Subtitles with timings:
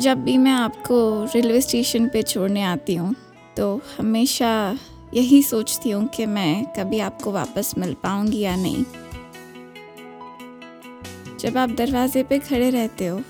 [0.00, 0.96] जब भी मैं आपको
[1.34, 3.14] रेलवे स्टेशन पे छोड़ने आती हूँ
[3.56, 4.50] तो हमेशा
[5.14, 8.84] यही सोचती हूँ कि मैं कभी आपको वापस मिल पाऊँगी या नहीं।
[11.40, 13.20] जब आप दरवाजे पे खड़े रहते हो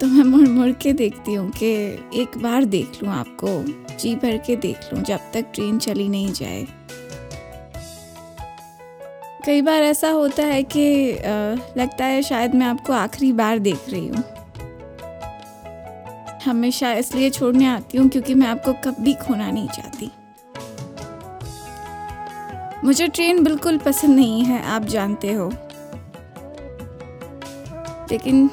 [0.00, 1.70] तो मैं मुड़ मुड़ के देखती हूँ कि
[2.20, 3.48] एक बार देख लूँ आपको,
[3.96, 6.66] जी भर के देख लूँ जब तक ट्रेन चली नहीं जाए।
[9.46, 11.12] कई बार ऐसा होता है कि
[11.76, 14.24] लगता है शायद मैं आपको आखिरी बार देख रही हूँ।
[16.44, 20.10] हमेशा इसलिए छोड़ने आती हूँ क्योंकि मैं आपको कभी खोना नहीं चाहती।
[22.84, 25.48] मुझे ट्रेन बिल्कुल पसंद नहीं है, आप जानते हो।
[28.10, 28.48] लेकिन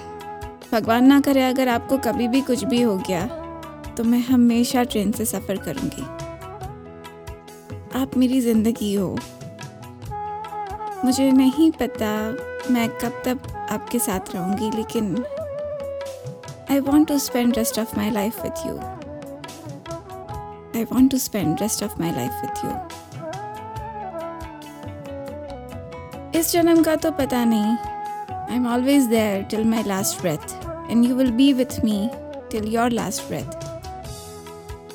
[0.71, 3.25] भगवान ना करे, अगर आपको कभी भी कुछ भी हो गया
[3.97, 6.01] तो मैं हमेशा ट्रेन से सफ़र करूँगी।
[7.99, 9.17] आप मेरी ज़िंदगी हो।
[11.05, 12.11] मुझे नहीं पता
[12.71, 13.37] मैं कब तक
[13.71, 15.15] आपके साथ रहूँगी, लेकिन
[16.71, 18.77] I want to spend rest of my life with you
[20.75, 22.71] I want to spend rest of my life with you
[26.39, 27.77] इस जन्म का तो पता नहीं।
[28.31, 30.53] I am always there till my last breath
[30.91, 32.09] and you will be with me
[32.51, 33.65] till your last breath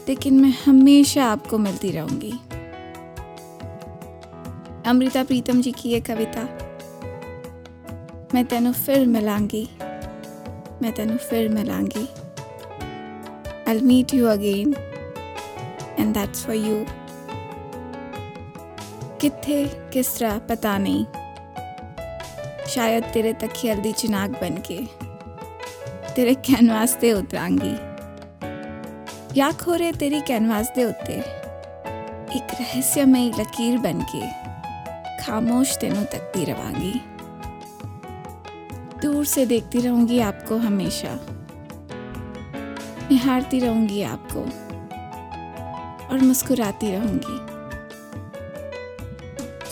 [0.08, 2.32] लेकिन मैं हमेशा आपको मिलती रहूँगी।
[4.90, 6.42] अमृता प्रीतम जी की ये कविता,
[8.34, 9.68] मैं तेनों फिर मिलांगी।
[10.82, 12.06] मैं तेन फिर मिलांगी
[13.68, 14.74] I meet you again
[15.98, 16.84] and that's for you
[19.20, 21.04] कितने किस तरह पता नहीं
[22.74, 24.78] शायद तेरे तक हल्दी चिनाक बन के
[26.14, 27.74] तेरे कैनवास ते उतरांगी
[29.38, 31.18] या खोरे तेरी कैनवास दे उत्ते
[32.36, 34.26] एक रहस्यमयी लकीर बन के
[35.22, 36.94] खामोश तेनों तकती रवांगी
[39.12, 41.18] दूर से देखती रहूँगी आपको हमेशा।
[43.10, 44.40] निहारती रहूँगी आपको।
[46.12, 47.36] और मुस्कुराती रहूँगी।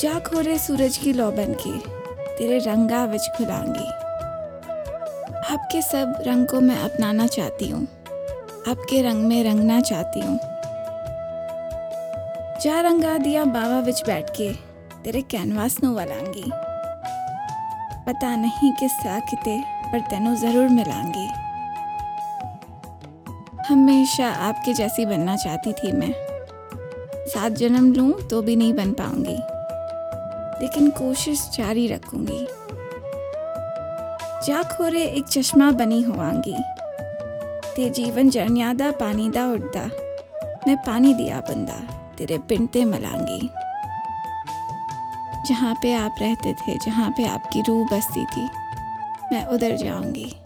[0.00, 1.78] जा खोरे सूरज की लौ बन के,
[2.38, 3.88] तेरे रंगा विच खुलांगी।
[5.54, 7.84] आपके सब रंग को मैं अपनाना चाहती हूँ।
[8.68, 10.38] आपके रंग में रंगना चाहती हूँ।
[12.60, 14.52] जा रंगा दिया बाबा विच बैठ के,
[15.04, 16.69] तेरे कैनवास नु वलांगी
[18.10, 19.60] पता नहीं तरह किते
[19.92, 21.26] पर तेनों ज़रूर मिलांगी।
[23.68, 26.12] हमेशा आपके जैसी बनना चाहती थी मैं।
[27.26, 29.36] सात जन्म लूँ तो भी नहीं बन पाऊँगी।
[30.62, 32.46] लेकिन कोशिश जारी रखूँगी।
[34.46, 36.56] जा खोरे एक चश्मा बनी होवांगी
[37.76, 39.90] ते जीवन जरन्यादा पानी दा उड़दा।
[40.66, 41.78] मैं पानी दिया बंदा,
[42.18, 43.50] तेरे पिंटे मलांगी।
[45.46, 48.48] जहाँ पे आप रहते थे, जहाँ पे आपकी रूह बसती थी,
[49.32, 50.36] मैं उधर जाऊँगी।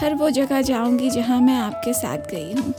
[0.00, 2.74] हर वो जगह जाऊँगी जहाँ मैं आपके साथ गई हूँ।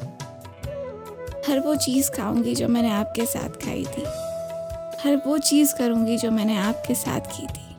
[1.50, 4.04] हर वो चीज़ खाऊँगी जो मैंने आपके साथ खाई थी।
[5.04, 7.76] हर वो चीज़ करूँगी जो मैंने आपके साथ की थी।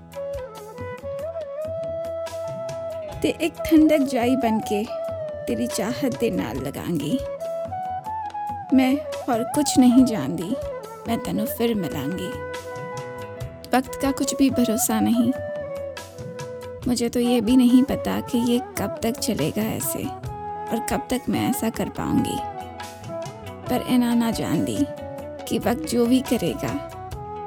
[3.20, 4.84] ते एक ठंडक जाई बन के
[5.46, 7.18] तेरी चाहत दे नाल लगांगी।
[8.76, 8.96] मैं
[9.32, 10.56] और कुछ नहीं जानती,
[11.08, 12.51] मैं तेनों फिर मिलांगी।
[13.73, 15.31] वक्त का कुछ भी भरोसा नहीं
[16.87, 21.29] मुझे तो ये भी नहीं पता कि ये कब तक चलेगा ऐसे और कब तक
[21.29, 22.37] मैं ऐसा कर पाऊंगी
[23.69, 24.77] पर इना ना जान दी
[25.49, 26.73] कि वक्त जो भी करेगा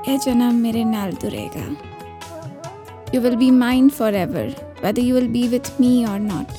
[0.09, 1.66] ये जन्म मेरे नाल तुरेगा
[3.15, 4.54] you will be mind forever
[4.84, 6.59] whether you will be with me और नॉट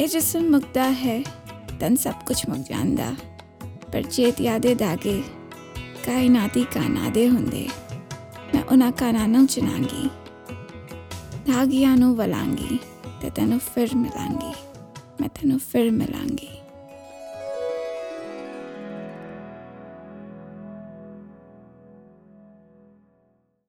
[0.00, 1.22] ये जिसम मुकदा है
[1.80, 3.14] तन सब कुछ मुक ਜਾਂਦਾ
[3.92, 5.22] ਪਰ ਚੇਤ ਯਾਦੇ ਦਾਗੇ
[6.06, 7.66] ਕਾਇਨਾਤੀ ਕਾਨਾਦੇ ਹੁੰਦੇ
[8.53, 10.07] मैं उना कानानों चुनांगी
[11.51, 12.79] धागियानों वलांगी
[13.21, 14.53] ते तेनों फिर मिलांगी
[15.21, 16.60] मैं तेनों फिर मिलांगी